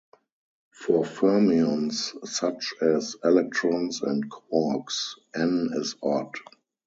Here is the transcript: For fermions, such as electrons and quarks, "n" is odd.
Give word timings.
For 0.71 1.03
fermions, 1.05 2.27
such 2.27 2.73
as 2.81 3.17
electrons 3.23 4.01
and 4.01 4.31
quarks, 4.31 5.11
"n" 5.35 5.69
is 5.75 5.95
odd. 6.01 6.33